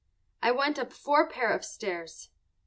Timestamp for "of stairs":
1.51-2.29